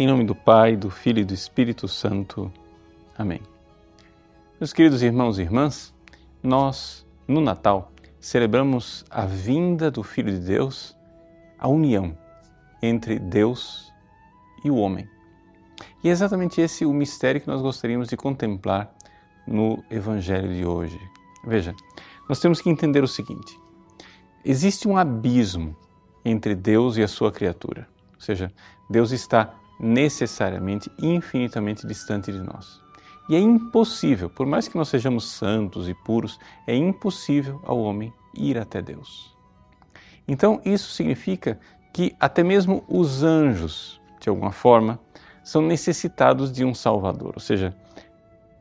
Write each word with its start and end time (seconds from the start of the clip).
Em 0.00 0.06
nome 0.06 0.24
do 0.24 0.34
Pai, 0.34 0.76
do 0.76 0.88
Filho 0.88 1.20
e 1.20 1.24
do 1.26 1.34
Espírito 1.34 1.86
Santo. 1.86 2.50
Amém. 3.18 3.42
Meus 4.58 4.72
queridos 4.72 5.02
irmãos 5.02 5.38
e 5.38 5.42
irmãs, 5.42 5.92
nós, 6.42 7.06
no 7.28 7.38
Natal, 7.38 7.92
celebramos 8.18 9.04
a 9.10 9.26
vinda 9.26 9.90
do 9.90 10.02
Filho 10.02 10.32
de 10.32 10.38
Deus, 10.38 10.96
a 11.58 11.68
união 11.68 12.16
entre 12.82 13.18
Deus 13.18 13.92
e 14.64 14.70
o 14.70 14.76
homem. 14.76 15.06
E 16.02 16.08
é 16.08 16.12
exatamente 16.12 16.62
esse 16.62 16.86
o 16.86 16.94
mistério 16.94 17.42
que 17.42 17.48
nós 17.48 17.60
gostaríamos 17.60 18.08
de 18.08 18.16
contemplar 18.16 18.90
no 19.46 19.84
Evangelho 19.90 20.54
de 20.54 20.64
hoje. 20.64 20.98
Veja, 21.44 21.74
nós 22.26 22.40
temos 22.40 22.62
que 22.62 22.70
entender 22.70 23.04
o 23.04 23.06
seguinte: 23.06 23.54
existe 24.42 24.88
um 24.88 24.96
abismo 24.96 25.76
entre 26.24 26.54
Deus 26.54 26.96
e 26.96 27.02
a 27.02 27.08
sua 27.08 27.30
criatura. 27.30 27.86
Ou 28.14 28.20
seja, 28.22 28.50
Deus 28.88 29.10
está 29.10 29.59
necessariamente 29.80 30.90
infinitamente 30.98 31.86
distante 31.86 32.30
de 32.30 32.40
nós. 32.40 32.80
E 33.28 33.34
é 33.34 33.38
impossível, 33.38 34.28
por 34.28 34.46
mais 34.46 34.68
que 34.68 34.76
nós 34.76 34.88
sejamos 34.88 35.24
santos 35.24 35.88
e 35.88 35.94
puros, 35.94 36.38
é 36.66 36.74
impossível 36.74 37.60
ao 37.64 37.78
homem 37.78 38.12
ir 38.34 38.58
até 38.58 38.82
Deus. 38.82 39.34
Então, 40.26 40.60
isso 40.64 40.92
significa 40.92 41.58
que 41.92 42.14
até 42.20 42.42
mesmo 42.42 42.84
os 42.88 43.22
anjos, 43.22 44.00
de 44.20 44.28
alguma 44.28 44.52
forma, 44.52 44.98
são 45.42 45.62
necessitados 45.62 46.52
de 46.52 46.64
um 46.64 46.74
Salvador. 46.74 47.32
Ou 47.34 47.40
seja, 47.40 47.74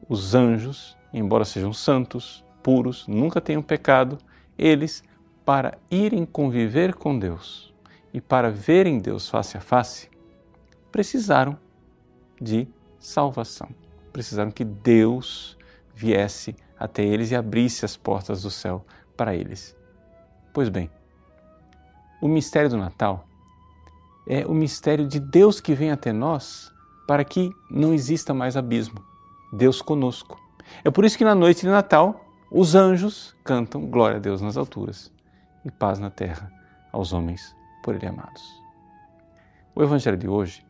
os 0.07 0.33
anjos, 0.33 0.95
embora 1.13 1.45
sejam 1.45 1.73
santos, 1.73 2.43
puros, 2.63 3.07
nunca 3.07 3.41
tenham 3.41 3.61
pecado, 3.61 4.17
eles, 4.57 5.03
para 5.45 5.77
irem 5.89 6.25
conviver 6.25 6.93
com 6.93 7.17
Deus 7.17 7.73
e 8.13 8.21
para 8.21 8.51
verem 8.51 8.99
Deus 8.99 9.29
face 9.29 9.57
a 9.57 9.61
face, 9.61 10.09
precisaram 10.91 11.57
de 12.41 12.68
salvação. 12.99 13.70
Precisaram 14.12 14.51
que 14.51 14.63
Deus 14.63 15.57
viesse 15.93 16.55
até 16.77 17.04
eles 17.04 17.32
e 17.32 17.35
abrisse 17.35 17.85
as 17.85 17.98
portas 17.98 18.41
do 18.41 18.49
céu 18.49 18.85
para 19.15 19.35
eles. 19.35 19.76
Pois 20.54 20.70
bem, 20.70 20.90
o 22.21 22.27
mistério 22.27 22.70
do 22.70 22.77
Natal 22.77 23.27
é 24.27 24.45
o 24.45 24.54
mistério 24.54 25.07
de 25.07 25.20
Deus 25.20 25.60
que 25.60 25.73
vem 25.73 25.91
até 25.91 26.12
nós 26.12 26.71
para 27.07 27.23
que 27.23 27.51
não 27.70 27.93
exista 27.93 28.34
mais 28.34 28.55
abismo. 28.55 29.04
Deus 29.51 29.82
conosco. 29.82 30.40
É 30.84 30.91
por 30.91 31.04
isso 31.04 31.17
que 31.17 31.23
na 31.23 31.34
noite 31.34 31.62
de 31.62 31.67
Natal 31.67 32.23
os 32.51 32.76
anjos 32.76 33.35
cantam 33.43 33.87
glória 33.87 34.17
a 34.17 34.20
Deus 34.20 34.41
nas 34.41 34.57
alturas 34.57 35.12
e 35.65 35.71
paz 35.71 35.99
na 35.99 36.10
terra 36.10 36.51
aos 36.91 37.13
homens 37.13 37.55
por 37.84 37.95
Ele 37.95 38.07
amados. 38.07 38.43
O 39.76 39.82
Evangelho 39.82 40.17
de 40.17 40.27
hoje, 40.27 40.65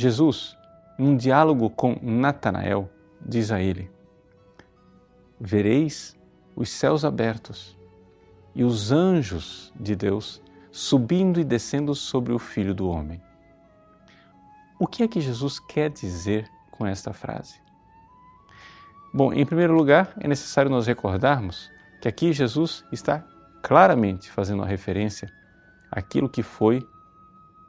Jesus, 0.00 0.56
num 0.96 1.14
diálogo 1.14 1.68
com 1.68 1.94
Natanael, 2.00 2.88
diz 3.20 3.52
a 3.52 3.60
ele: 3.60 3.90
Vereis 5.38 6.16
os 6.56 6.70
céus 6.70 7.04
abertos 7.04 7.78
e 8.54 8.64
os 8.64 8.90
anjos 8.90 9.70
de 9.78 9.94
Deus 9.94 10.40
subindo 10.72 11.38
e 11.38 11.44
descendo 11.44 11.94
sobre 11.94 12.32
o 12.32 12.38
Filho 12.38 12.74
do 12.74 12.88
Homem. 12.88 13.20
O 14.78 14.86
que 14.86 15.02
é 15.02 15.08
que 15.08 15.20
Jesus 15.20 15.60
quer 15.60 15.90
dizer 15.90 16.48
com 16.70 16.86
esta 16.86 17.12
frase? 17.12 17.60
Bom, 19.12 19.34
em 19.34 19.44
primeiro 19.44 19.74
lugar, 19.74 20.14
é 20.18 20.26
necessário 20.26 20.70
nós 20.70 20.86
recordarmos 20.86 21.70
que 22.00 22.08
aqui 22.08 22.32
Jesus 22.32 22.86
está 22.90 23.22
claramente 23.62 24.30
fazendo 24.30 24.62
a 24.62 24.66
referência 24.66 25.30
àquilo 25.90 26.26
que 26.26 26.42
foi 26.42 26.88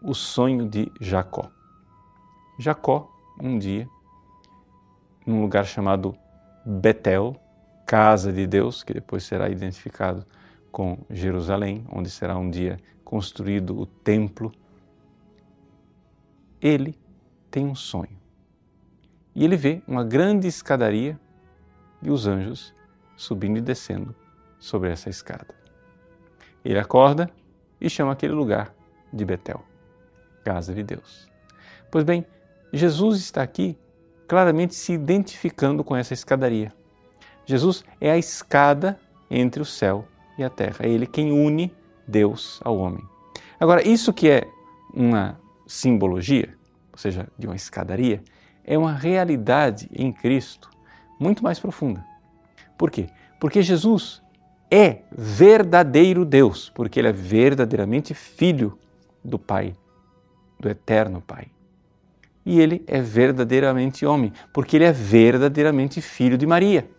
o 0.02 0.14
sonho 0.14 0.70
de 0.70 0.90
Jacó. 1.02 1.52
Jacó, 2.62 3.12
um 3.42 3.58
dia, 3.58 3.90
num 5.26 5.42
lugar 5.42 5.66
chamado 5.66 6.16
Betel, 6.64 7.36
casa 7.88 8.32
de 8.32 8.46
Deus, 8.46 8.84
que 8.84 8.94
depois 8.94 9.24
será 9.24 9.50
identificado 9.50 10.24
com 10.72 11.00
Jerusalém, 11.10 11.84
onde 11.92 12.10
será 12.10 12.38
um 12.38 12.50
dia 12.50 12.78
construído 13.04 13.78
o 13.78 13.86
templo, 13.88 14.52
ele 16.62 16.96
tem 17.50 17.66
um 17.66 17.74
sonho. 17.74 18.22
E 19.34 19.44
ele 19.44 19.58
vê 19.58 19.82
uma 19.88 20.04
grande 20.04 20.48
escadaria 20.48 21.20
e 22.02 22.12
os 22.12 22.28
anjos 22.28 22.76
subindo 23.18 23.58
e 23.58 23.62
descendo 23.62 24.16
sobre 24.60 24.92
essa 24.92 25.10
escada. 25.10 25.56
Ele 26.64 26.78
acorda 26.78 27.28
e 27.80 27.90
chama 27.90 28.12
aquele 28.12 28.34
lugar 28.34 28.72
de 29.12 29.26
Betel, 29.26 29.64
casa 30.44 30.76
de 30.76 30.84
Deus. 30.84 31.28
Pois 31.90 32.04
bem, 32.04 32.26
Jesus 32.72 33.20
está 33.20 33.42
aqui 33.42 33.78
claramente 34.28 34.76
se 34.76 34.94
identificando 34.94 35.84
com 35.84 35.96
essa 35.96 36.14
escadaria. 36.14 36.74
Jesus 37.46 37.84
é 38.00 38.12
a 38.12 38.18
escada 38.18 39.00
entre 39.30 39.62
o 39.62 39.66
céu 39.66 40.08
e 40.38 40.44
a 40.44 40.50
terra. 40.50 40.86
É 40.86 40.90
Ele 40.90 41.06
quem 41.06 41.32
une 41.32 41.74
Deus 42.08 42.60
ao 42.64 42.78
homem. 42.78 43.04
Agora, 43.60 43.86
isso 43.88 44.14
que 44.14 44.30
é 44.30 44.48
uma 44.94 45.40
simbologia, 45.68 46.56
ou 46.92 46.98
seja, 46.98 47.28
de 47.38 47.46
uma 47.46 47.56
escadaria, 47.56 48.24
é 48.64 48.78
uma 48.78 48.94
realidade 48.94 49.90
em 49.94 50.12
Cristo 50.12 50.70
muito 51.20 51.44
mais 51.44 51.60
profunda. 51.60 52.04
Por 52.78 52.90
quê? 52.90 53.08
Porque 53.40 53.62
Jesus 53.62 54.22
é 54.70 55.02
verdadeiro 55.12 56.24
Deus, 56.24 56.70
porque 56.70 57.00
Ele 57.00 57.10
é 57.10 57.14
verdadeiramente 57.14 58.14
filho 58.14 58.78
do 59.24 59.38
Pai, 59.38 59.76
do 60.60 60.70
eterno 60.70 61.22
Pai. 61.22 61.48
E 62.46 62.60
Ele 62.60 62.84
é 62.88 63.02
verdadeiramente 63.02 64.06
homem, 64.06 64.34
porque 64.54 64.78
Ele 64.78 64.86
é 64.86 64.92
verdadeiramente 64.92 66.02
filho 66.02 66.38
de 66.38 66.48
Maria. 66.48 66.90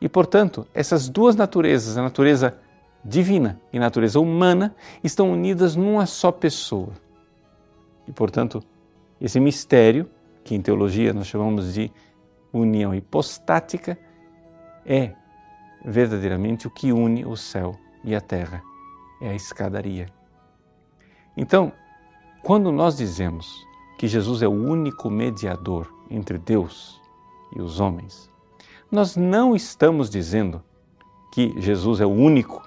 E, 0.00 0.08
portanto, 0.08 0.66
essas 0.72 1.08
duas 1.08 1.34
naturezas, 1.34 1.96
a 1.96 2.02
natureza 2.02 2.56
divina 3.04 3.60
e 3.72 3.78
a 3.78 3.80
natureza 3.80 4.20
humana, 4.20 4.74
estão 5.02 5.32
unidas 5.32 5.74
numa 5.74 6.06
só 6.06 6.30
pessoa. 6.30 6.92
E, 8.06 8.12
portanto, 8.12 8.62
esse 9.20 9.40
mistério, 9.40 10.08
que 10.44 10.54
em 10.54 10.62
teologia 10.62 11.12
nós 11.12 11.26
chamamos 11.26 11.74
de 11.74 11.90
união 12.52 12.94
hipostática, 12.94 13.98
é 14.86 15.12
verdadeiramente 15.84 16.66
o 16.66 16.70
que 16.70 16.92
une 16.92 17.24
o 17.24 17.36
céu 17.36 17.74
e 18.04 18.14
a 18.14 18.20
terra. 18.20 18.62
É 19.20 19.30
a 19.30 19.34
escadaria. 19.34 20.06
Então, 21.36 21.72
quando 22.42 22.70
nós 22.70 22.96
dizemos 22.96 23.66
que 23.98 24.06
Jesus 24.06 24.42
é 24.42 24.48
o 24.48 24.52
único 24.52 25.10
mediador 25.10 25.92
entre 26.08 26.38
Deus 26.38 27.00
e 27.54 27.60
os 27.60 27.80
homens, 27.80 28.30
nós 28.90 29.16
não 29.16 29.54
estamos 29.54 30.08
dizendo 30.08 30.62
que 31.32 31.52
Jesus 31.60 32.00
é 32.00 32.06
o 32.06 32.10
único 32.10 32.62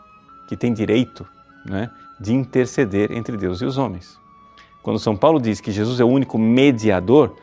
que 0.48 0.58
tem 0.58 0.74
direito 0.74 1.26
né, 1.66 1.90
de 2.20 2.34
interceder 2.34 3.12
entre 3.12 3.38
Deus 3.38 3.62
e 3.62 3.66
os 3.66 3.78
homens. 3.78 4.20
Quando 4.84 5.00
São 5.00 5.16
Paulo 5.16 5.40
diz 5.40 5.62
que 5.62 5.72
Jesus 5.72 6.00
é 6.00 6.04
o 6.04 6.08
único 6.08 6.38
mediador, 6.38 7.36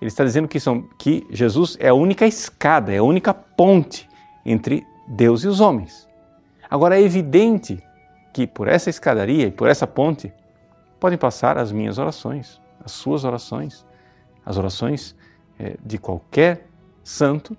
ele 0.00 0.08
está 0.08 0.24
dizendo 0.24 0.46
que, 0.46 0.60
são, 0.60 0.82
que 0.98 1.26
Jesus 1.30 1.76
é 1.80 1.88
a 1.88 1.94
única 1.94 2.26
escada, 2.26 2.92
é 2.92 2.98
a 2.98 3.02
única 3.02 3.32
ponte 3.32 4.08
entre 4.44 4.86
Deus 5.08 5.44
e 5.44 5.48
os 5.48 5.60
homens. 5.60 6.08
Agora 6.70 6.98
é 6.98 7.02
evidente 7.02 7.82
que 8.32 8.46
por 8.46 8.68
essa 8.68 8.90
escadaria 8.90 9.46
e 9.46 9.50
por 9.50 9.68
essa 9.68 9.86
ponte 9.86 10.32
podem 11.00 11.18
passar 11.18 11.58
as 11.58 11.72
minhas 11.72 11.98
orações, 11.98 12.60
as 12.84 12.92
suas 12.92 13.24
orações, 13.24 13.84
as 14.44 14.56
orações 14.56 15.14
é, 15.58 15.76
de 15.84 15.98
qualquer 15.98 16.66
santo 17.04 17.56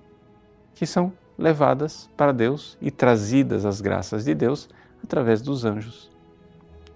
que 0.74 0.86
são 0.86 1.14
levadas 1.38 2.10
para 2.16 2.32
Deus 2.32 2.78
e 2.82 2.92
trazidas 2.92 3.66
às 3.66 3.82
graças 3.82 4.26
de 4.26 4.34
Deus 4.34 4.70
através 5.04 5.42
dos 5.42 5.66
anjos. 5.66 6.10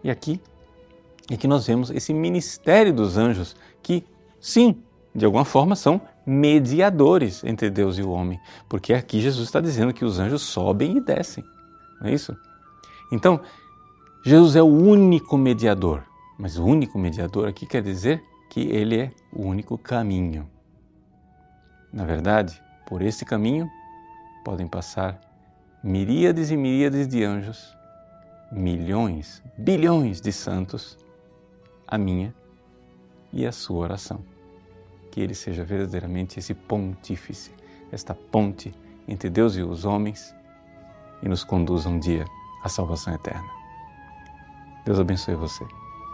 E 0.03 0.09
aqui 0.09 0.39
é 1.29 1.37
que 1.37 1.47
nós 1.47 1.65
vemos 1.65 1.89
esse 1.89 2.13
ministério 2.13 2.93
dos 2.93 3.17
anjos 3.17 3.55
que, 3.81 4.05
sim, 4.39 4.81
de 5.13 5.25
alguma 5.25 5.45
forma 5.45 5.75
são 5.75 6.01
mediadores 6.25 7.43
entre 7.43 7.69
Deus 7.69 7.97
e 7.97 8.03
o 8.03 8.09
homem, 8.09 8.39
porque 8.67 8.93
aqui 8.93 9.21
Jesus 9.21 9.47
está 9.47 9.61
dizendo 9.61 9.93
que 9.93 10.03
os 10.03 10.19
anjos 10.19 10.41
sobem 10.41 10.97
e 10.97 11.01
descem, 11.01 11.43
não 12.01 12.07
é 12.07 12.13
isso? 12.13 12.35
Então, 13.11 13.39
Jesus 14.23 14.55
é 14.55 14.61
o 14.61 14.65
único 14.65 15.37
mediador, 15.37 16.03
mas 16.37 16.57
o 16.57 16.65
único 16.65 16.97
mediador 16.97 17.47
aqui 17.47 17.65
quer 17.65 17.81
dizer 17.81 18.23
que 18.49 18.61
ele 18.61 18.99
é 18.99 19.11
o 19.31 19.43
único 19.43 19.77
caminho. 19.77 20.49
Na 21.91 22.05
verdade, 22.05 22.61
por 22.85 23.01
esse 23.01 23.25
caminho 23.25 23.69
podem 24.43 24.67
passar 24.67 25.19
miríades 25.83 26.51
e 26.51 26.57
miríades 26.57 27.07
de 27.07 27.23
anjos, 27.23 27.75
milhões, 28.51 29.41
bilhões 29.57 30.21
de 30.21 30.31
santos, 30.31 30.97
a 31.87 31.97
minha 31.97 32.33
e 33.31 33.45
a 33.45 33.51
sua 33.51 33.79
oração. 33.79 34.23
Que 35.11 35.21
ele 35.21 35.33
seja 35.33 35.63
verdadeiramente 35.63 36.39
esse 36.39 36.53
pontífice, 36.53 37.51
esta 37.91 38.13
ponte 38.13 38.73
entre 39.07 39.29
Deus 39.29 39.55
e 39.55 39.61
os 39.61 39.85
homens 39.85 40.35
e 41.21 41.29
nos 41.29 41.43
conduza 41.43 41.87
um 41.87 41.99
dia 41.99 42.25
à 42.63 42.69
salvação 42.69 43.13
eterna. 43.13 43.49
Deus 44.85 44.99
abençoe 44.99 45.35
você. 45.35 45.84